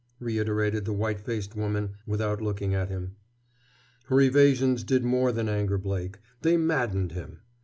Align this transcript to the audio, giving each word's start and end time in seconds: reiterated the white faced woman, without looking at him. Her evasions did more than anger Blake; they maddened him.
reiterated 0.17 0.83
the 0.83 0.91
white 0.93 1.19
faced 1.21 1.55
woman, 1.55 1.91
without 2.07 2.41
looking 2.41 2.73
at 2.73 2.89
him. 2.89 3.17
Her 4.05 4.19
evasions 4.21 4.83
did 4.83 5.03
more 5.05 5.31
than 5.31 5.47
anger 5.47 5.77
Blake; 5.77 6.17
they 6.41 6.57
maddened 6.57 7.11
him. 7.11 7.41